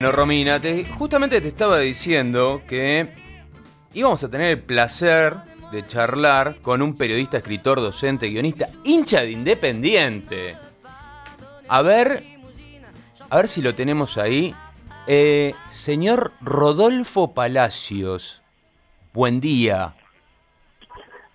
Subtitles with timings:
[0.00, 3.08] Bueno, Romina, te- justamente te estaba diciendo que
[3.94, 5.34] íbamos a tener el placer
[5.72, 10.56] de charlar con un periodista, escritor, docente, guionista, hincha de Independiente.
[11.66, 12.22] A ver,
[13.28, 14.54] a ver si lo tenemos ahí.
[15.08, 18.40] Eh, señor Rodolfo Palacios,
[19.12, 19.96] buen día.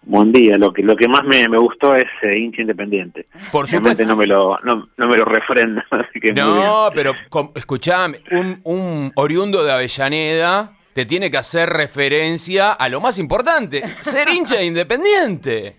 [0.05, 3.23] Buen día, lo que lo que más me, me gustó es eh, hincha independiente.
[3.51, 4.03] Por supuesto.
[4.05, 8.59] no me lo no, no me lo refrenda, así que No, pero com- escuchame, un,
[8.63, 14.57] un oriundo de Avellaneda te tiene que hacer referencia a lo más importante, ser hincha
[14.57, 15.77] de Independiente.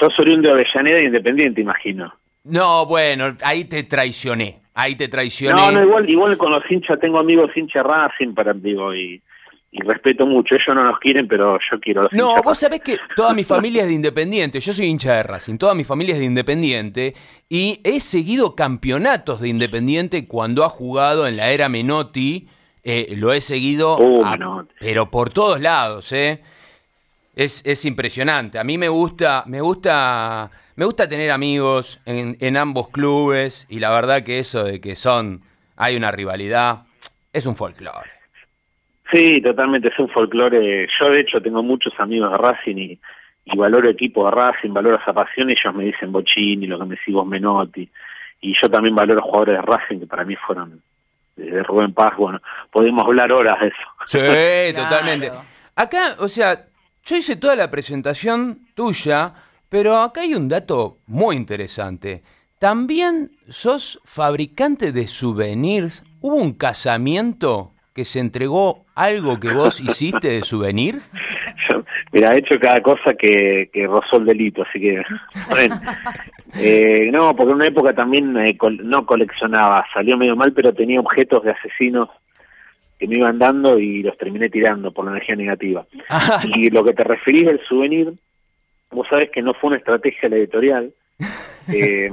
[0.00, 2.14] Sos oriundo de Avellaneda e independiente, imagino.
[2.44, 5.54] No, bueno, ahí te traicioné, ahí te traicioné.
[5.60, 9.20] No, no, igual igual con los hinchas tengo amigos hinchas Racing para digo y,
[9.70, 10.54] y respeto mucho.
[10.54, 13.44] Ellos no nos quieren, pero yo quiero los No, hinchas vos sabés que toda mi
[13.44, 17.14] familia es de Independiente, yo soy hincha de Racing, toda mi familia es de Independiente
[17.48, 22.48] y he seguido campeonatos de Independiente cuando ha jugado en la era Menotti,
[22.82, 24.74] eh, lo he seguido, Oh, a- Menotti.
[24.80, 26.42] pero por todos lados, ¿eh?
[27.36, 28.58] Es, es impresionante.
[28.58, 33.78] A mí me gusta, me gusta, me gusta tener amigos en, en ambos clubes y
[33.78, 35.42] la verdad que eso de que son,
[35.76, 36.82] hay una rivalidad,
[37.32, 38.10] es un folclore.
[39.12, 40.86] Sí, totalmente, es un folclore.
[41.00, 42.98] Yo, de hecho, tengo muchos amigos de Racing y,
[43.46, 45.48] y valoro equipo de Racing, valoro esa pasión.
[45.48, 47.88] y Ellos me dicen Bochini, lo que me decís vos, Menotti.
[48.40, 50.82] Y yo también valoro jugadores de Racing que para mí fueron
[51.36, 52.16] desde Rubén Paz.
[52.18, 53.76] Bueno, podemos hablar horas de eso.
[54.06, 54.18] Sí,
[54.74, 54.88] Claro.
[54.88, 55.30] totalmente.
[55.74, 56.66] Acá, o sea,
[57.04, 59.32] yo hice toda la presentación tuya,
[59.70, 62.22] pero acá hay un dato muy interesante.
[62.58, 66.04] También sos fabricante de souvenirs.
[66.20, 70.94] ¿Hubo un casamiento que se entregó algo que vos hiciste de souvenir?
[72.12, 75.02] Mira, he hecho cada cosa que, que rozó el delito, así que...
[75.50, 75.80] bueno.
[76.56, 80.72] Eh, no, porque en una época también eh, col- no coleccionaba, salió medio mal, pero
[80.72, 82.08] tenía objetos de asesinos
[83.00, 85.84] que me iban dando y los terminé tirando por la energía negativa.
[86.08, 88.12] Ah, Y lo que te referís del souvenir,
[88.92, 90.92] vos sabés que no fue una estrategia la editorial,
[91.72, 92.10] eh,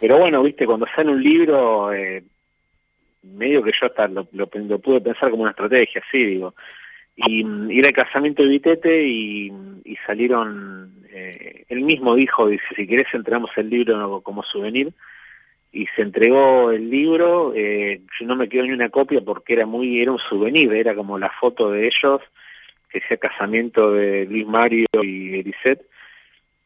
[0.00, 2.22] pero bueno, viste, cuando sale un libro, eh,
[3.34, 6.54] medio que yo hasta lo, pude pensar como una estrategia, sí, digo.
[7.16, 9.52] Y ir al casamiento de Vitete y,
[10.06, 14.92] salieron, eh, él mismo dijo, si querés entregamos el libro como souvenir,
[15.72, 19.66] y se entregó el libro, eh, yo no me quedó ni una copia porque era
[19.66, 22.22] muy, era un souvenir, era como la foto de ellos,
[22.90, 25.84] que sea casamiento de Luis Mario y Elisette,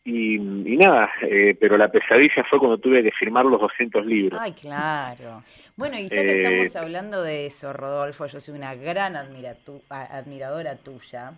[0.04, 4.40] y, y nada, eh, pero la pesadilla fue cuando tuve que firmar los 200 libros.
[4.40, 5.44] Ay, claro.
[5.76, 10.76] Bueno, y ya que Eh, estamos hablando de eso, Rodolfo, yo soy una gran admiradora
[10.76, 11.32] tuya.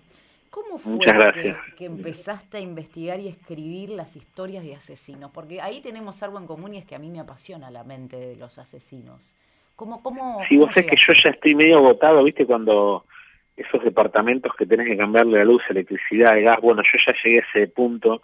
[0.49, 0.99] ¿Cómo fue
[1.77, 5.33] que, empezaste a investigar y escribir las historias de asesinos?
[5.33, 8.17] Porque ahí tenemos algo en común y es que a mí me apasiona la mente
[8.17, 9.35] de los asesinos.
[9.75, 12.47] ¿Cómo, cómo, Sí, vos sabés que yo ya estoy medio agotado, ¿viste?
[12.47, 13.05] Cuando
[13.57, 17.41] esos departamentos que tenés que cambiarle la luz, electricidad, el gas, bueno, yo ya llegué
[17.41, 18.23] a ese punto,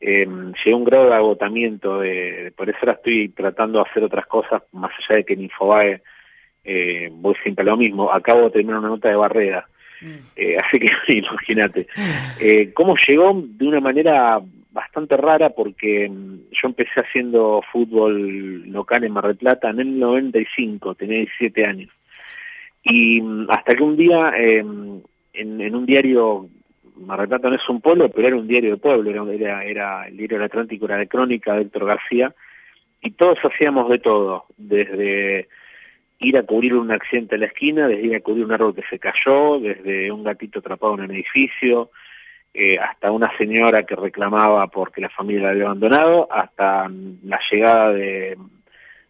[0.00, 4.04] eh, llegué a un grado de agotamiento, de, por eso ahora estoy tratando de hacer
[4.04, 6.02] otras cosas, más allá de que en Infobae
[6.64, 8.12] eh, voy siempre a lo mismo.
[8.12, 9.66] Acabo de terminar una nota de barrera,
[10.00, 10.06] Mm.
[10.36, 10.86] eh, así que
[11.18, 11.86] imagínate.
[12.40, 13.42] Eh, ¿Cómo llegó?
[13.44, 19.36] De una manera bastante rara porque mm, yo empecé haciendo fútbol local en Mar del
[19.36, 21.90] Plata en el 95, tenía 17 años.
[22.84, 26.48] Y mm, hasta que un día eh, en, en un diario,
[26.98, 30.08] Mar del no es un pueblo, pero era un diario de pueblo, era, era, era
[30.08, 32.34] el diario del Atlántico, era de crónica de Héctor García,
[33.00, 35.48] y todos hacíamos de todo, desde
[36.20, 38.82] ir a cubrir un accidente en la esquina, desde ir a cubrir un árbol que
[38.90, 41.90] se cayó, desde un gatito atrapado en un edificio,
[42.52, 46.88] eh, hasta una señora que reclamaba porque la familia la había abandonado, hasta
[47.22, 48.36] la llegada de,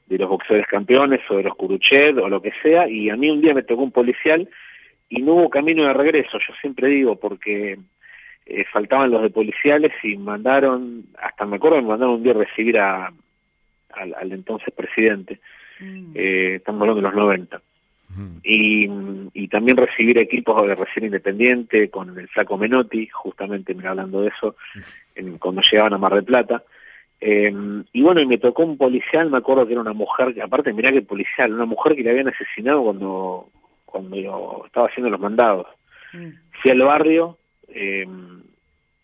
[0.06, 3.30] de los boxeadores campeones o de los Curuchet o lo que sea, y a mí
[3.30, 4.48] un día me tocó un policial
[5.08, 7.78] y no hubo camino de regreso, yo siempre digo, porque
[8.46, 12.36] eh, faltaban los de policiales y mandaron, hasta me acuerdo, me mandaron un día a
[12.36, 13.12] recibir a,
[13.94, 15.40] al, al entonces presidente,
[15.80, 16.10] Mm.
[16.16, 17.62] eh, estamos hablando de los 90
[18.42, 18.88] y,
[19.32, 24.28] y también recibir equipos de recién independiente con el flaco Menotti, justamente mira, hablando de
[24.30, 24.56] eso,
[25.14, 26.64] en- cuando llegaban a Mar del Plata.
[27.20, 27.52] Eh,
[27.92, 30.72] y bueno, y me tocó un policial, me acuerdo que era una mujer, que aparte
[30.72, 33.48] mirá que policial, una mujer que le habían asesinado cuando,
[33.90, 35.66] cuando yo estaba haciendo los mandados.
[36.12, 36.28] Mm.
[36.62, 37.38] Fui al barrio
[37.68, 38.06] eh,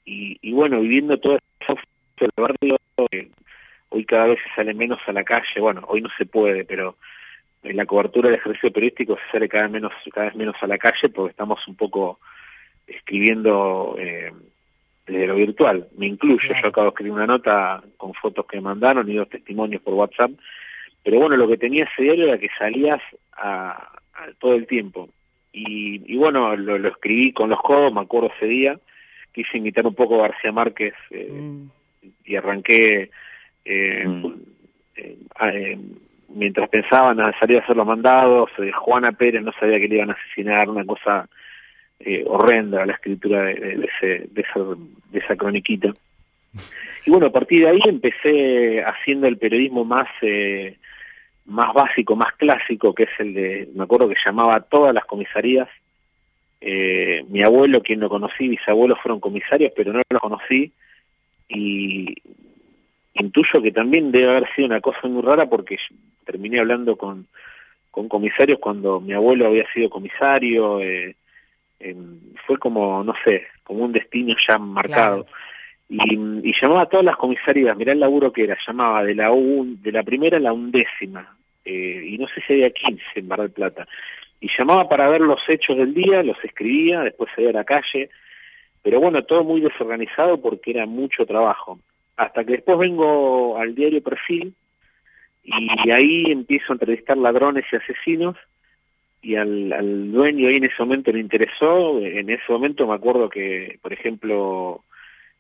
[0.05, 1.77] y, y bueno, viviendo todo eso
[2.17, 2.77] fui al barrio,
[3.11, 3.29] eh,
[3.89, 6.97] hoy cada vez se sale menos a la calle, bueno, hoy no se puede, pero
[7.63, 10.79] en la cobertura del ejercicio periodístico se sale cada menos cada vez menos a la
[10.79, 12.21] calle porque estamos un poco
[12.87, 14.31] escribiendo eh,
[15.07, 16.63] desde lo virtual me incluyo Claro.
[16.63, 19.95] yo acabo de escribir una nota con fotos que me mandaron y dos testimonios por
[19.95, 20.33] WhatsApp
[21.03, 23.01] pero bueno lo que tenía ese diario era que salías
[23.33, 23.93] a,
[24.38, 25.08] todo el tiempo.
[25.52, 28.78] Y, bueno, lo, escribí con los codos, me acuerdo ese día,
[29.32, 31.70] quise imitar un poco a García Márquez eh, mm.
[32.25, 33.11] y arranqué
[33.64, 34.32] eh, mm.
[34.96, 35.78] eh,
[36.31, 38.50] mientras pensaban a salir a hacer los mandados,
[38.81, 41.28] Juana Pérez no sabía que le iban a asesinar, una cosa
[42.26, 44.61] horrenda la escritura de, de, ese, de, esa,
[45.11, 45.93] de esa croniquita.
[47.06, 50.78] Y bueno, a partir de ahí empecé haciendo el periodismo más eh,
[51.46, 55.05] más básico, más clásico, que es el de, me acuerdo que llamaba a todas las
[55.05, 55.69] comisarías.
[56.61, 60.73] Eh, mi abuelo, quien lo conocí, mis abuelos fueron comisarios, pero no lo conocí.
[61.49, 62.14] Y
[63.14, 65.76] intuyo que también debe haber sido una cosa muy rara porque
[66.25, 67.26] terminé hablando con,
[67.90, 70.81] con comisarios cuando mi abuelo había sido comisario.
[70.81, 71.14] Eh,
[72.47, 75.26] fue como, no sé, como un destino ya marcado.
[75.89, 79.31] Y, y, llamaba a todas las comisarías, mirá el laburo que era, llamaba de la
[79.31, 83.29] un, de la primera a la undécima, eh, y no sé si había 15 en
[83.29, 83.87] Mar del Plata,
[84.41, 88.09] y llamaba para ver los hechos del día, los escribía, después salía a la calle,
[88.83, 91.79] pero bueno, todo muy desorganizado porque era mucho trabajo.
[92.17, 94.55] Hasta que después vengo al diario Perfil,
[95.43, 98.37] y ahí empiezo a entrevistar ladrones y asesinos,
[99.23, 103.31] y al, al dueño ahí en ese momento le interesó, en ese momento me acuerdo
[103.31, 104.85] que, por ejemplo,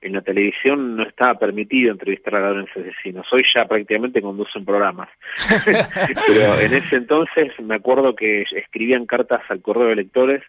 [0.04, 3.26] en la televisión no estaba permitido entrevistar a ladrones asesinos.
[3.32, 5.08] Hoy ya prácticamente conducen programas.
[5.64, 10.42] Pero en ese entonces me acuerdo que escribían cartas al correo de lectores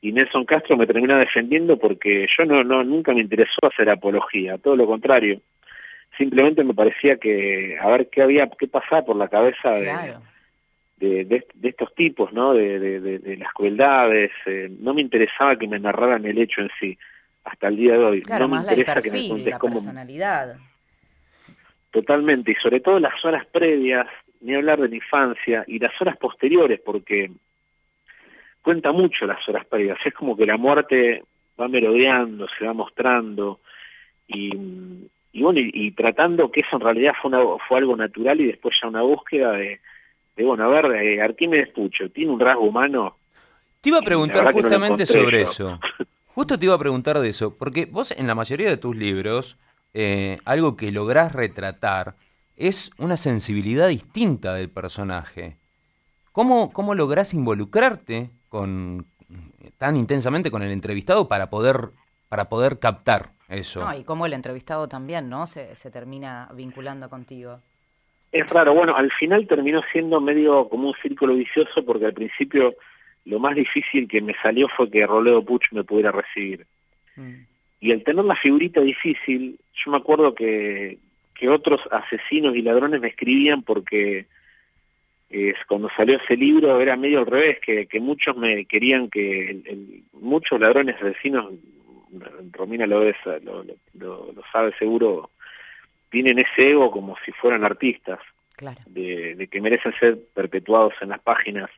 [0.00, 4.56] y Nelson Castro me termina defendiendo porque yo no, no nunca me interesó hacer apología,
[4.56, 5.42] todo lo contrario.
[6.16, 11.44] Simplemente me parecía que a ver qué había, qué pasaba por la cabeza de, de,
[11.62, 12.54] estos tipos, ¿no?
[12.54, 14.30] De, de, las crueldades.
[14.46, 16.96] Eh, no me interesaba que me narraran el hecho en sí
[17.46, 18.22] hasta el día de hoy.
[18.22, 20.56] Claro, no me interesa que me cuentes la personalidad.
[21.90, 24.06] Totalmente, y sobre todo las horas previas,
[24.40, 27.30] ni hablar de la infancia, y las horas posteriores, porque
[28.62, 29.98] cuenta mucho las horas previas.
[30.04, 31.22] Es como que la muerte
[31.58, 33.60] va merodeando, se va mostrando,
[34.26, 34.50] y,
[35.32, 38.74] y bueno, y, tratando que eso en realidad fue, una, fue algo natural y después
[38.82, 39.80] ya una búsqueda de,
[40.36, 43.16] de bueno, a ver, eh, Arquímedes Pucho, ¿tiene un rasgo humano?
[43.80, 45.78] Te iba a preguntar justamente sobre eso.
[46.36, 49.56] Justo te iba a preguntar de eso, porque vos en la mayoría de tus libros,
[49.94, 52.14] eh, algo que lográs retratar
[52.58, 55.56] es una sensibilidad distinta del personaje.
[56.32, 59.06] ¿Cómo, cómo lográs involucrarte con,
[59.78, 61.92] tan intensamente con el entrevistado para poder,
[62.28, 63.80] para poder captar eso?
[63.80, 65.46] No, y cómo el entrevistado también, ¿no?
[65.46, 67.60] Se, se termina vinculando contigo.
[68.30, 72.74] Es raro, bueno, al final terminó siendo medio como un círculo vicioso porque al principio
[73.26, 76.64] lo más difícil que me salió fue que Roledo Puch me pudiera recibir.
[77.16, 77.42] Mm.
[77.80, 80.98] Y al tener la figurita difícil, yo me acuerdo que,
[81.34, 84.26] que otros asesinos y ladrones me escribían porque
[85.28, 89.50] es, cuando salió ese libro era medio al revés, que, que muchos me querían que,
[89.50, 91.52] el, muchos ladrones asesinos,
[92.52, 93.64] Romina lo, lo,
[93.94, 95.30] lo, lo, sabe seguro,
[96.10, 98.20] tienen ese ego como si fueran artistas,
[98.56, 98.80] claro.
[98.86, 101.68] de, de que merecen ser perpetuados en las páginas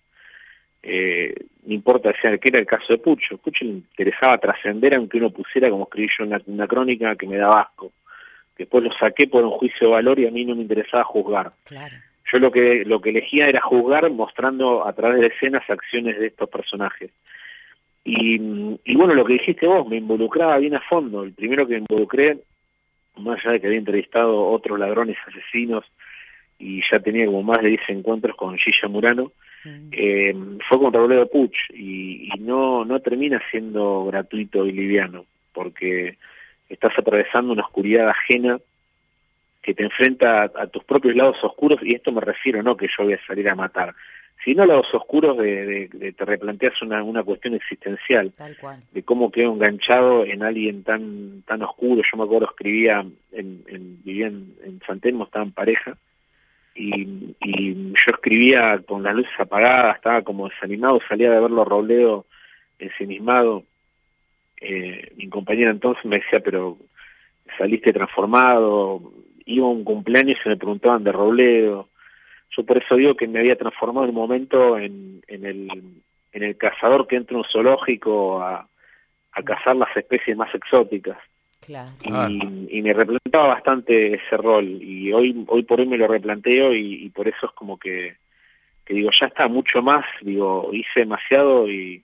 [0.90, 1.34] eh,
[1.66, 5.28] no importa sea que era el caso de Pucho, Pucho le interesaba trascender aunque uno
[5.30, 7.92] pusiera como escribí yo una, una crónica que me daba asco.
[8.56, 11.52] Después lo saqué por un juicio de valor y a mí no me interesaba juzgar.
[12.32, 16.28] Yo lo que lo que elegía era juzgar mostrando a través de escenas acciones de
[16.28, 17.10] estos personajes.
[18.04, 18.36] Y,
[18.84, 21.22] y bueno, lo que dijiste vos, me involucraba bien a fondo.
[21.22, 22.38] El primero que me involucré,
[23.18, 25.84] más allá de que había entrevistado otros ladrones asesinos
[26.58, 29.32] y ya tenía como más de 10 encuentros con Gilla Murano.
[29.64, 30.34] Eh,
[30.68, 36.16] fue con Robledo Puch y, no, no termina siendo gratuito y liviano, porque
[36.68, 38.58] estás atravesando una oscuridad ajena
[39.62, 43.04] que te enfrenta a, tus propios lados oscuros, y esto me refiero no que yo
[43.04, 43.94] voy a salir a matar,
[44.44, 48.32] sino lados oscuros de, de, te replanteas una, una cuestión existencial,
[48.92, 52.02] de cómo quedo enganchado en alguien tan tan oscuro.
[52.10, 55.98] Yo me acuerdo escribía, en, en vivía en, en San Telmo, estaba en pareja,
[56.78, 62.26] y, yo escribía con las luces apagadas, estaba como desanimado, salía de verlo Robledo
[62.78, 63.64] ensimismado.
[64.60, 66.78] Eh, mi compañera entonces me decía, pero
[67.56, 69.12] saliste transformado,
[69.44, 71.88] iba a un cumpleaños y se me preguntaban de Robledo.
[72.56, 75.68] Yo por eso digo que me había transformado en un momento en, el,
[76.32, 78.68] en el cazador que entra en un zoológico a,
[79.32, 81.18] a cazar las especies más exóticas.
[82.02, 84.64] Y, me replantaba bastante ese rol.
[84.64, 88.16] Y hoy hoy por hoy me lo replanteo y, por eso es como que,
[88.84, 90.04] que digo ya está mucho más.
[90.22, 92.02] Digo hice demasiado y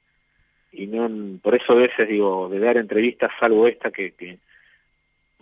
[0.73, 1.09] y no
[1.40, 4.38] por eso a veces digo de dar entrevistas salvo esta que que,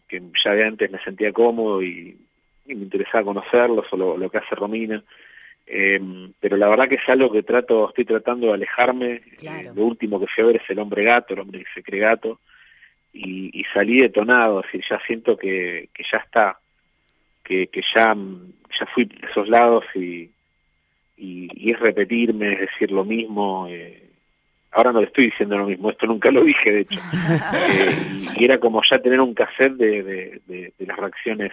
[0.07, 2.17] que ya de antes me sentía cómodo y,
[2.64, 5.02] me interesaba conocerlos o lo, que hace Romina.
[5.67, 9.21] Em, pero la verdad que es algo que trato, estoy tratando de alejarme.
[9.43, 11.83] Eh, lo último que fui a ver es El Hombre Gato, el hombre que se
[11.83, 12.38] cree gato,
[13.12, 16.59] y, y salí detonado, así ya siento que, que ya está,
[17.45, 20.31] que, que ya, ya fui por esos lados y,
[21.16, 23.66] y, es repetirme, es decir lo mismo.
[23.69, 24.02] Eh,
[24.73, 27.00] ahora no le estoy diciendo lo mismo, esto nunca lo dije de hecho.
[27.71, 30.02] Eh, y, era como ya tener un cassette de,
[30.47, 31.52] de, de las reacciones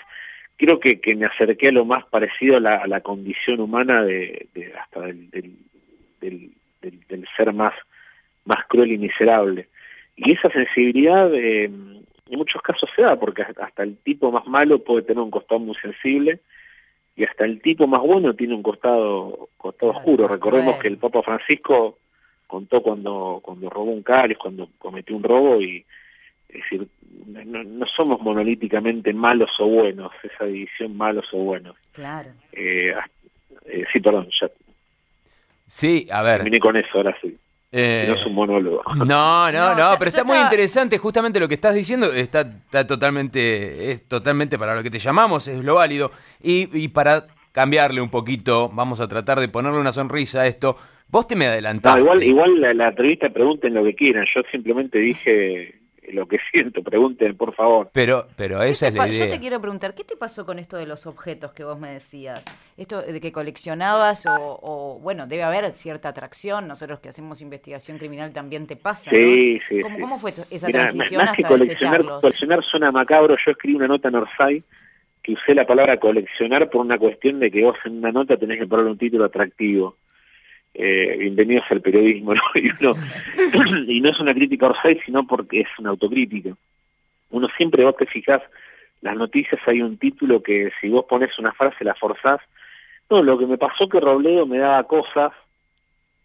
[0.60, 4.04] creo que, que me acerqué a lo más parecido a la, a la condición humana
[4.04, 5.54] de, de hasta del, del,
[6.20, 7.74] del, del, ser más,
[8.44, 9.70] más cruel y miserable.
[10.22, 14.84] Y esa sensibilidad eh, en muchos casos se da, porque hasta el tipo más malo
[14.84, 16.40] puede tener un costado muy sensible
[17.16, 20.28] y hasta el tipo más bueno tiene un costado, costado oscuro.
[20.28, 21.98] Recordemos que el Papa Francisco
[22.48, 25.86] contó cuando, cuando robó un cáliz, cuando cometió un robo y
[26.50, 26.88] es decir,
[27.28, 31.76] no, somos monolíticamente malos o buenos, esa división malos o buenos.
[31.92, 32.30] Claro.
[32.52, 32.94] Eh,
[33.66, 34.50] eh, sí, perdón, ya.
[35.68, 36.38] Sí, a ver.
[36.38, 37.38] Terminé con eso, ahora sí.
[37.72, 38.82] Eh, no es un monólogo.
[38.96, 43.92] No, no, no, pero está muy interesante justamente lo que estás diciendo, está, está totalmente,
[43.92, 46.12] es totalmente para lo que te llamamos, es lo válido.
[46.42, 50.76] Y, y para cambiarle un poquito, vamos a tratar de ponerle una sonrisa a esto.
[51.08, 52.00] Vos te me adelantaste.
[52.00, 55.80] igual igual la, la entrevista pregunten lo que quieran, yo simplemente dije
[56.14, 57.90] lo que siento, pregunten por favor.
[57.94, 59.26] Pero, pero esa es la idea.
[59.26, 61.90] Yo te quiero preguntar, ¿qué te pasó con esto de los objetos que vos me
[61.90, 62.44] decías?
[62.78, 68.32] Esto de que coleccionabas o, bueno, debe haber cierta atracción, nosotros que hacemos investigación criminal
[68.34, 72.92] también te pasa, sí, Sí, ¿Cómo, ¿Cómo, fue esa transición más, que coleccionar, coleccionar suena
[72.92, 74.64] macabro, yo escribí una nota en Orsay
[75.22, 78.60] que usé la palabra coleccionar por una cuestión de que vos en una nota tenés
[78.60, 79.96] que ponerle un título atractivo
[80.74, 82.34] eh, bienvenidos al periodismo.
[82.56, 82.70] Y,
[83.58, 86.56] uno, y no es una crítica Orsay, sino porque es una autocrítica.
[87.32, 88.42] Uno siempre, vos te fijás,
[89.02, 92.42] las noticias hay un título que si vos pones una frase la forzás.
[93.10, 95.32] No, lo que me pasó que Robledo me daba cosas,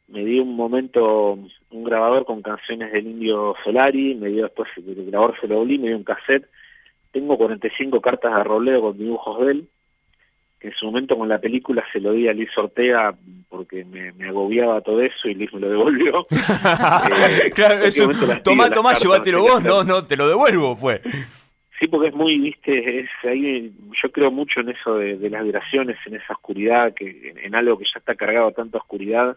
[0.08, 1.38] me dio un momento
[1.70, 5.78] un grabador con canciones del Indio Solari, me dio después el grabador se lo volví,
[5.78, 6.46] me dio un cassette,
[7.12, 9.68] tengo 45 cartas de Robledo con dibujos de él,
[10.64, 13.14] en su momento con la película se lo di a Liz Ortega
[13.50, 16.26] porque me, agobiaba todo eso y Liz me lo devolvió.
[16.30, 18.08] eh, claro, eso,
[18.42, 21.02] tomá, tomá, llévatelo vos, no, no, te lo devuelvo, fue.
[21.78, 25.98] Sí, porque es muy, viste, es ahí, yo creo mucho en eso de, las vibraciones,
[26.06, 29.36] en esa oscuridad, que en, algo que ya está cargado tanta oscuridad,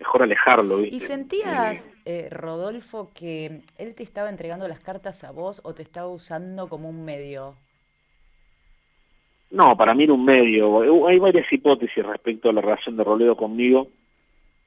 [0.00, 0.78] mejor alejarlo.
[0.78, 0.96] ¿viste?
[0.96, 5.82] ¿Y sentías, eh, Rodolfo, que él te estaba entregando las cartas a vos o te
[5.82, 7.54] estaba usando como un medio?
[9.56, 11.06] No, para mí era un medio.
[11.06, 13.88] Hay varias hipótesis respecto a la relación de Roledo conmigo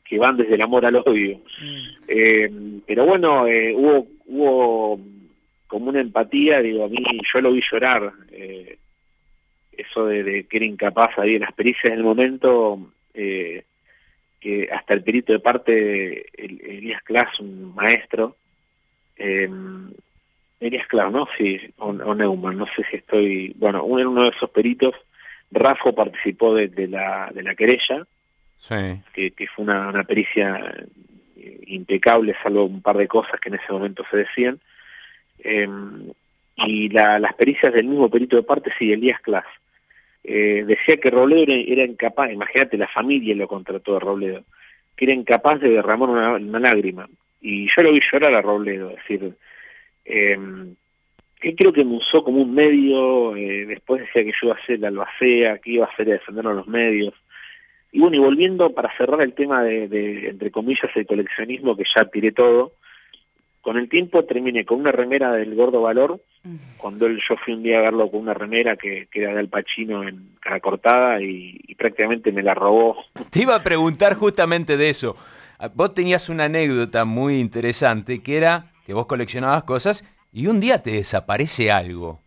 [0.03, 1.37] que van desde el amor al odio.
[1.37, 1.77] Mm.
[2.07, 2.51] Eh,
[2.87, 4.99] pero bueno, eh, hubo, hubo
[5.67, 6.97] como una empatía, digo, a mí
[7.31, 8.11] yo lo vi llorar.
[8.31, 8.79] Eh,
[9.77, 13.63] eso de, que era incapaz ahí en las pericias del momento, eh,
[14.39, 18.35] que hasta el perito de parte, el, Elías Klaas, un maestro,
[19.17, 19.47] eh,
[20.59, 21.27] Elías claro, ¿no?
[21.37, 23.53] Sí, o, Neumann, no sé si estoy...
[23.57, 24.93] Bueno, uno de esos peritos,
[25.51, 28.05] Rafa participó de, la, de la querella,
[28.57, 29.01] sí.
[29.13, 30.73] que, que fue una, una pericia
[31.67, 34.59] impecable, salvo un par de cosas que en ese momento se decían.
[35.39, 35.67] Eh,
[36.57, 39.45] y la, las pericias del mismo perito de parte, sí, Elías Klaas.
[40.23, 44.43] Eh, decía que Robledo era, incapaz, imagínate, la familia lo contrató de Robledo,
[44.95, 47.07] que era incapaz de derramar una, una lágrima.
[47.41, 49.33] Y yo lo vi llorar a Robledo, es decir,
[50.09, 50.37] eh,
[51.39, 54.79] creo que me usó como un medio, eh, después decía que yo iba a ser
[54.79, 57.13] la albacea, que iba a hacer a defendernos los medios.
[57.91, 62.05] Y bueno, y volviendo para cerrar el tema de, entre comillas, el coleccionismo, que ya
[62.05, 62.73] tiré todo,
[63.61, 66.21] con el tiempo terminé con una remera del Gordo Valor,
[66.77, 69.49] cuando él, yo fui un día a verlo con una remera que, era de Al
[69.49, 72.97] Pacino en cara cortada y, y prácticamente me la robó.
[73.29, 75.15] Te iba a preguntar justamente de eso.
[75.73, 80.01] Vos tenías una anécdota muy interesante que era que vos coleccionabas cosas
[80.33, 82.21] y un día te desaparece algo.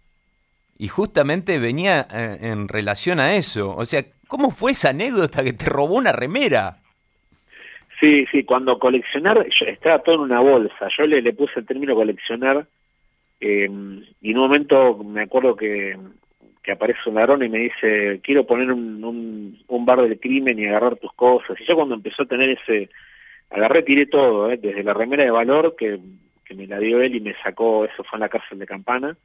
[0.78, 3.74] Y justamente venía eh, en, relación a eso.
[3.74, 6.76] O sea, ¿cómo fue esa anécdota que te robó una remera?
[7.98, 10.86] Sí, sí, cuando coleccionar, estaba todo en una bolsa.
[10.96, 12.64] Yo le, le puse el término coleccionar
[13.40, 15.98] em, y en un momento me acuerdo que,
[16.72, 20.66] aparece un ladrón y me dice, quiero poner un, un, un, bar del crimen y
[20.66, 21.60] agarrar tus cosas.
[21.60, 22.88] Y yo cuando empezó a tener ese,
[23.50, 24.58] agarré, tiré todo, ¿eh?
[24.58, 25.98] desde la remera de valor, que
[26.54, 29.16] me la dio él y me sacó, eso fue en la cárcel de Campana.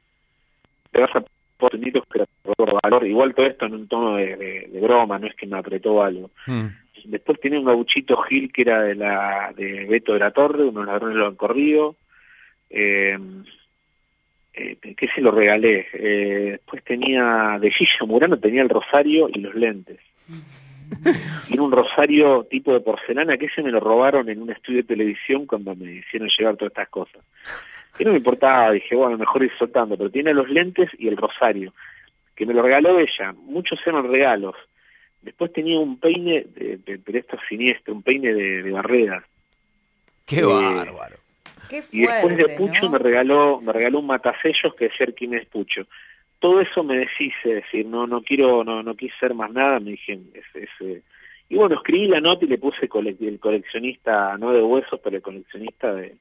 [0.90, 2.24] Te vas a que
[2.56, 6.02] por valor, igual todo esto en un tono de, broma, no es que me apretó
[6.02, 6.30] algo.
[6.46, 6.68] Hmm.
[7.04, 10.86] Después tenía un gauchito Gil que era de la de Beto de la Torre, unos
[10.86, 11.96] ladrones lo han corrido.
[12.70, 13.18] Eh,
[14.60, 15.86] eh, que se lo regalé.
[15.92, 20.00] Eh, después tenía de Gilla Murano, tenía el rosario y los lentes.
[21.48, 24.88] Y un rosario tipo de porcelana que ese me lo robaron en un estudio de
[24.88, 27.22] televisión cuando me hicieron llegar todas estas cosas.
[27.98, 31.16] Y no me importaba, dije, bueno, mejor ir soltando, pero tiene los lentes y el
[31.16, 31.72] rosario,
[32.36, 33.32] que me lo regaló ella.
[33.44, 34.54] Muchos eran regalos.
[35.22, 39.24] Después tenía un peine, de, de, pero esto siniestro, un peine de, de barrera.
[40.26, 41.16] ¡Qué Eh, bárbaro!
[41.68, 42.90] Qué y después de Pucho ¿no?
[42.90, 45.86] me regaló me regaló un matasellos que decía quién es Pucho
[46.40, 49.92] todo eso me deshice decir no no quiero no no quise ser más nada me
[49.92, 51.02] dije es, es, eh,
[51.48, 55.16] y bueno escribí la nota y le puse cole- el coleccionista no de huesos pero
[55.16, 56.16] el coleccionista de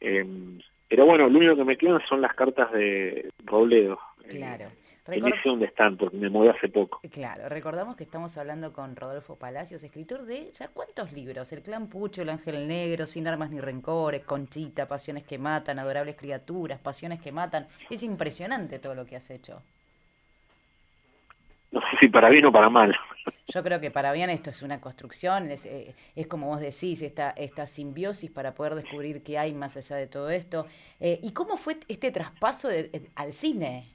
[0.00, 4.66] em, pero bueno lo único que me quedan son las cartas de Robledo eh, Claro.
[5.06, 8.72] Recor- no sé dónde están porque me mudé hace poco Claro, recordamos que estamos hablando
[8.72, 13.26] con Rodolfo Palacios, escritor de ya cuántos libros, El clan Pucho, El ángel negro, Sin
[13.26, 17.66] armas ni rencores, Conchita, Pasiones que matan, Adorables criaturas, Pasiones que matan.
[17.90, 19.60] Es impresionante todo lo que has hecho.
[21.72, 22.94] no sé si para bien o para mal
[23.48, 27.02] Yo creo que para bien esto es una construcción, es, eh, es como vos decís,
[27.02, 30.66] esta, esta simbiosis para poder descubrir qué hay más allá de todo esto.
[31.00, 33.86] Eh, ¿Y cómo fue este traspaso de- eh, al cine?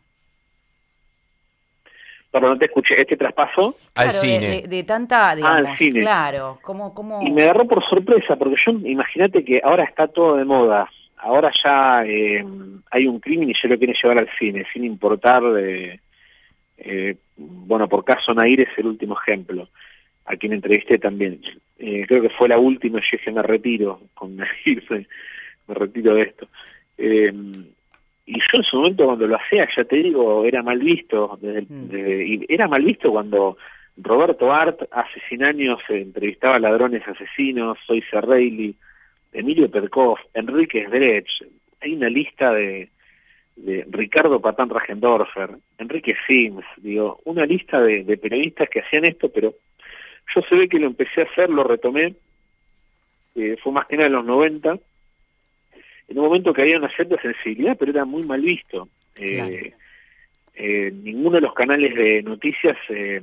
[2.31, 4.62] Pero no te escuché este traspaso Al Claro, cine.
[4.63, 6.00] De, de tanta, digamos, cine.
[6.01, 7.22] claro, ¿cómo, cómo...
[7.25, 10.89] Y me agarró por sorpresa, porque yo, imagínate que ahora está todo de moda.
[11.17, 12.46] Ahora ya eh,
[12.91, 16.00] hay un crimen y ya lo quieren llevar al cine, sin importar de...
[16.77, 19.67] eh, bueno, por caso Nair es el último ejemplo,
[20.25, 21.41] a quien entrevisté también.
[21.79, 25.07] Eh, creo que fue la última y yo dije, me retiro con Nair, me,
[25.67, 26.48] me retiro de esto.
[28.27, 31.39] Y yo en su momento cuando lo hacía, ya te digo, era mal visto.
[31.41, 32.43] Desde, Mm.
[32.50, 33.57] era mal visto cuando
[33.98, 38.75] Roberto Art hace 100 años entrevistaba a ladrones asesinos, Soy Reilly,
[39.31, 41.27] Emilio Perkov, Enrique Sdrech.
[41.81, 42.89] Hay una lista de,
[43.55, 49.29] de Ricardo Patán Rajendorfer, Enrique Sims, digo, una lista de, de periodistas que hacían esto,
[49.34, 49.53] pero
[50.36, 52.13] yo se ve que lo empecé a hacer, lo retomé,
[53.36, 54.77] eh, fue más que nada en los 90,
[56.08, 58.88] en un momento que había una cierta sensibilidad, pero era muy mal visto.
[59.16, 59.55] Eh, Claro.
[60.55, 63.22] eh, ninguno de los canales de noticias eh,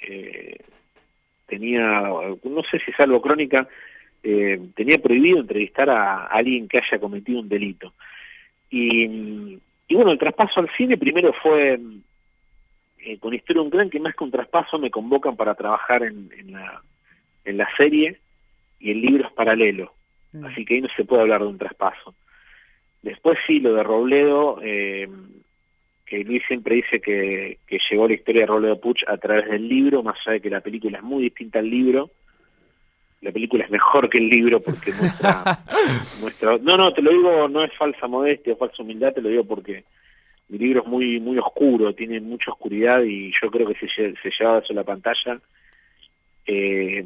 [0.00, 0.56] eh,
[1.46, 1.80] tenía,
[2.42, 3.68] no sé si salvo Crónica,
[4.22, 7.92] eh, tenía prohibido entrevistar a alguien que haya cometido un delito.
[8.70, 11.78] Y, y bueno, el traspaso al cine primero fue
[13.20, 16.52] con Historia un Clan, que más que un traspaso me convocan para trabajar en, en,
[16.52, 16.80] la,
[17.44, 18.18] en la serie
[18.80, 19.90] y en libros paralelos.
[20.34, 20.44] Mm.
[20.44, 22.14] Así que ahí no se puede hablar de un traspaso.
[23.02, 25.08] Después sí, lo de Robledo, eh,
[26.06, 29.68] que Luis siempre dice que, que llegó la historia de Robledo Puch a través del
[29.68, 32.10] libro, más allá de que la película es muy distinta al libro.
[33.20, 35.44] La película es mejor que el libro porque muestra,
[36.20, 36.58] muestra...
[36.58, 39.44] No, no, te lo digo, no es falsa modestia o falsa humildad, te lo digo
[39.44, 39.84] porque
[40.48, 44.14] mi libro es muy muy oscuro, tiene mucha oscuridad y yo creo que si se,
[44.16, 45.38] se llevaba eso a la pantalla,
[46.46, 47.04] eh,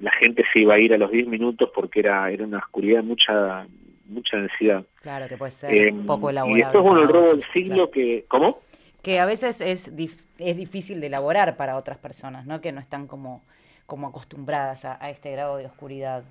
[0.00, 3.02] la gente se iba a ir a los 10 minutos porque era era una oscuridad,
[3.02, 3.66] mucha
[4.06, 4.84] mucha densidad.
[5.02, 6.56] Claro, que puede ser Eh, poco y elaborado.
[6.56, 7.90] después, bueno, el robo del siglo claro.
[7.92, 8.24] que...
[8.26, 8.58] ¿Cómo?
[9.02, 12.60] Que a veces es, dif- es difícil de elaborar para otras personas, ¿no?
[12.60, 13.42] Que no están como,
[13.86, 16.24] como acostumbradas a, a este grado de oscuridad.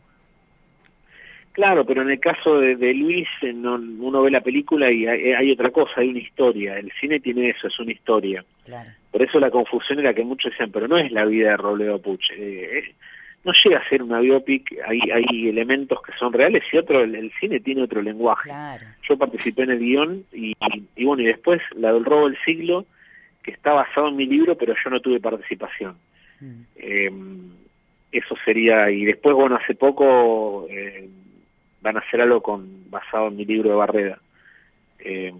[1.53, 5.07] Claro, pero en el caso de, de Luis, eh, no, uno ve la película y
[5.07, 6.77] hay, hay otra cosa, hay una historia.
[6.77, 8.45] El cine tiene eso, es una historia.
[8.65, 8.89] Claro.
[9.11, 11.99] Por eso la confusión era que muchos decían, pero no es la vida de Robledo
[12.01, 12.29] Puch.
[12.37, 12.93] Eh, eh,
[13.43, 17.15] no llega a ser una biopic, hay, hay elementos que son reales y otro, el,
[17.15, 18.49] el cine tiene otro lenguaje.
[18.49, 18.85] Claro.
[19.07, 22.37] Yo participé en el guion y, y, y bueno, y después la del robo del
[22.43, 22.85] siglo,
[23.41, 25.95] que está basado en mi libro, pero yo no tuve participación.
[26.41, 26.61] Mm.
[26.75, 27.11] Eh,
[28.11, 31.07] eso sería, y después, bueno, hace poco eh,
[31.81, 34.19] van a hacer algo con basado en mi libro de Barreda,
[34.99, 35.31] eh,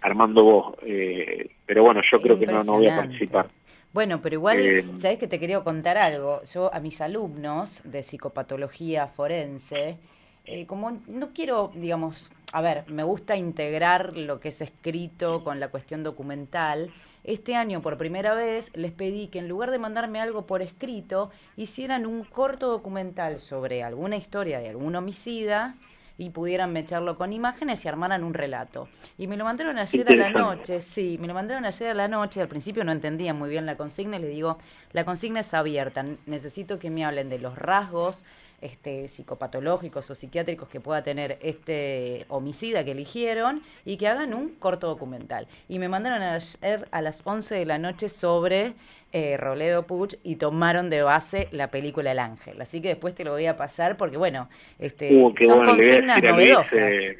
[0.00, 3.46] Armando Vos, eh, pero bueno, yo creo que no, no voy a participar.
[3.92, 6.42] Bueno, pero igual, Eh, ¿sabes que te quería contar algo?
[6.44, 9.98] Yo a mis alumnos de psicopatología forense,
[10.46, 15.60] eh, como no quiero, digamos, a ver, me gusta integrar lo que es escrito con
[15.60, 16.90] la cuestión documental.
[17.24, 21.30] Este año, por primera vez, les pedí que en lugar de mandarme algo por escrito,
[21.56, 25.76] hicieran un corto documental sobre alguna historia de algún homicida
[26.18, 28.88] y pudieran mecharlo con imágenes y armaran un relato.
[29.18, 32.08] Y me lo mandaron ayer a la noche, sí, me lo mandaron ayer a la
[32.08, 34.58] noche, al principio no entendía muy bien la consigna y le digo,
[34.92, 38.24] la consigna es abierta, necesito que me hablen de los rasgos
[38.62, 44.50] este, psicopatológicos o psiquiátricos que pueda tener este homicida que eligieron y que hagan un
[44.54, 45.46] corto documental.
[45.68, 48.72] Y me mandaron ayer a las 11 de la noche sobre
[49.12, 52.58] eh, Roledo Puch y tomaron de base la película El Ángel.
[52.62, 54.48] Así que después te lo voy a pasar porque, bueno,
[54.78, 56.72] este, Uh, son bueno, consignas novedosas.
[56.74, 57.18] eh,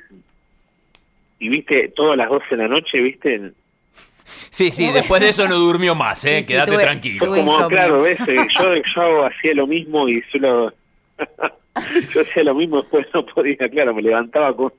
[1.38, 3.52] y viste, todas las 12 de la noche, viste,
[4.50, 6.38] Sí, sí, después de eso no durmió más, ¿eh?
[6.38, 7.24] Sí, sí, Quédate tuve- tranquilo.
[7.26, 10.72] Tuve como, claro, ves, Eh, yo, yo hacía lo mismo y solo...
[12.14, 14.72] yo hacía lo mismo, después no podía, claro, me levantaba con...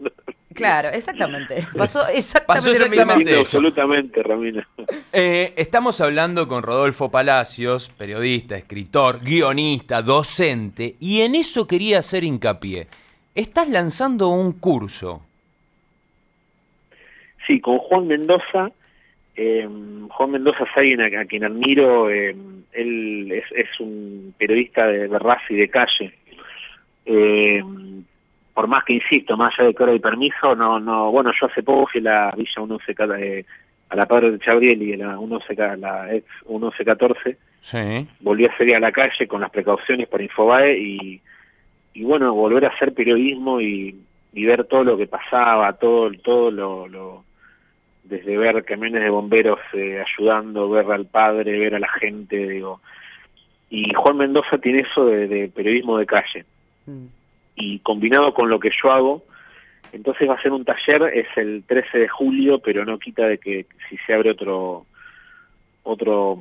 [0.54, 1.66] Claro, exactamente.
[1.76, 3.40] Pasó exactamente Pasó lo mismo.
[3.40, 4.62] absolutamente, Ramiro.
[5.12, 12.24] Eh, estamos hablando con Rodolfo Palacios, periodista, escritor, guionista, docente, y en eso quería hacer
[12.24, 12.86] hincapié.
[13.34, 15.24] Estás lanzando un curso.
[17.48, 18.70] Sí, con Juan Mendoza.
[19.36, 19.68] eh,
[20.10, 22.12] Juan Mendoza es alguien a, a quien admiro.
[22.12, 22.36] eh,
[22.74, 26.14] él es, es un periodista de, de raza y de calle.
[27.06, 27.62] Eh,
[28.54, 31.12] por más que insisto, más allá de que ahora hay permiso, no, no.
[31.12, 33.46] Bueno, yo hace poco fui a la Villa 11 eh,
[33.90, 38.08] a la Padre de Chabriel y a la 11, la ex 1114 Sí.
[38.20, 41.22] volví a salir a la calle con las precauciones para Infobae y,
[41.94, 43.96] y bueno, volver a hacer periodismo y,
[44.34, 47.24] y ver todo lo que pasaba, todo, todo lo, lo
[48.04, 52.82] desde ver camiones de bomberos eh, ayudando, ver al padre, ver a la gente, digo.
[53.70, 56.46] Y Juan Mendoza tiene eso de, de periodismo de calle
[56.86, 57.06] Mm.
[57.56, 59.24] y combinado con lo que yo hago,
[59.94, 63.38] entonces va a ser un taller, es el 13 de julio, pero no quita de
[63.38, 64.86] que si se abre otro
[65.84, 66.40] otro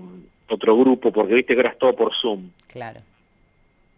[0.49, 2.51] otro grupo, porque viste que ahora es todo por Zoom.
[2.69, 3.01] Claro.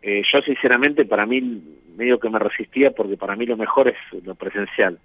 [0.03, 1.63] Eh, yo sinceramente para mí
[1.97, 4.99] medio que me resistía porque para mí lo mejor es lo presencial,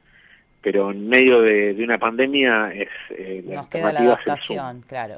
[0.62, 5.16] pero en medio de, de una pandemia es eh, la Nos queda la adaptación, claro.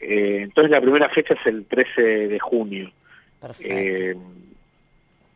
[0.00, 2.90] Eh, entonces la primera fecha es el 13 de junio.
[3.40, 4.20] Perfecto.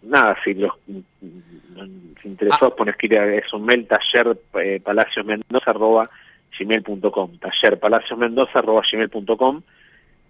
[0.07, 2.77] Nada, si los si interesados Ah.
[2.77, 6.11] pones que ir a- es un mail taller eh, palaciosmendoza arroba
[6.59, 9.63] gmail.com taller palaciosmendoza arroba gmail.com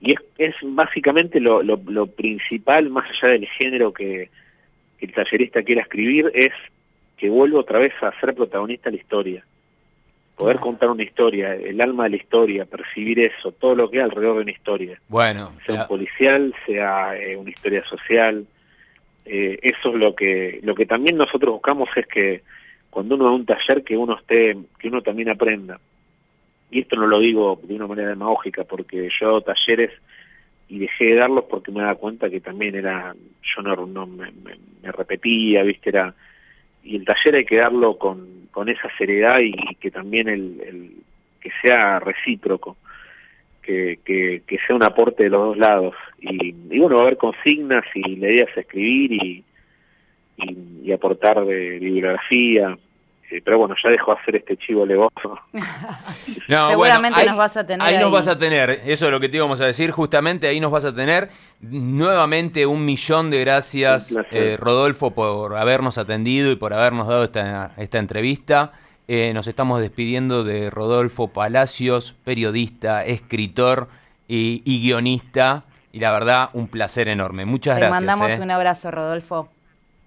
[0.01, 4.29] y es, es básicamente lo, lo, lo principal más allá del género que,
[4.99, 6.53] que el tallerista quiera escribir es
[7.17, 9.45] que vuelva otra vez a ser protagonista de la historia
[10.37, 14.03] poder contar una historia, el alma de la historia, percibir eso, todo lo que hay
[14.05, 18.45] alrededor de una historia Bueno, sea un policial, sea eh, una historia social.
[19.25, 22.43] Eh, eso es lo que lo que también nosotros buscamos es que
[22.91, 25.81] cuando uno va a un taller que uno esté que uno también aprenda.
[26.71, 29.91] Y esto no lo digo de una manera demagógica porque yo hago talleres
[30.69, 33.15] y dejé de darlos porque me daba cuenta que también era
[33.55, 35.91] yo no, no me, me- me repetía, ¿viste?
[35.91, 36.15] Era
[36.83, 40.91] y el taller hay que darlo con, con esa seriedad y, que también el, el
[41.41, 42.77] que sea recíproco
[43.65, 45.95] que, que, que sea un aporte de los dos lados.
[46.21, 49.45] Y, y bueno, va a haber consignas y la idea es escribir y,
[50.39, 52.77] y, y aportar de bibliografía.
[53.31, 55.39] Eh, pero bueno, ya dejo de hacer este chivo levoso.
[56.49, 59.19] No, Seguramente ahí- nos vas a tener Ahí, nos vas a tener, eso es lo
[59.19, 61.29] que te íbamos a decir, justamente ahí nos vas a tener.
[61.61, 67.73] Nuevamente un millón de gracias, eh, Rodolfo, por habernos atendido y por habernos dado esta,
[67.79, 68.73] esta entrevista.
[69.07, 73.89] Eh, nos estamos despidiendo de Rodolfo Palacios, periodista, escritor
[74.29, 75.65] y, y guionista.
[75.93, 77.45] Y la verdad, un placer enorme.
[77.45, 78.03] Muchas Te gracias.
[78.05, 78.43] mandamos eh.
[78.43, 79.49] un abrazo, Rodolfo.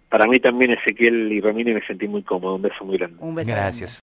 [0.10, 2.56] Para mí también Ezequiel y Ramírez me sentí muy cómodo.
[2.56, 3.18] Un beso muy grande.
[3.20, 3.48] Un beso.
[3.48, 3.64] grande.
[3.64, 3.96] Gracias.